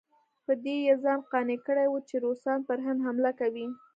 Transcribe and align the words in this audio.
په 0.45 0.53
دې 0.63 0.75
یې 0.85 0.93
ځان 1.03 1.19
قانع 1.31 1.57
کړی 1.67 1.87
وو 1.89 1.99
چې 2.09 2.15
روسان 2.25 2.59
پر 2.67 2.77
هند 2.85 2.99
حمله 3.05 3.31
کوي. 3.39 3.67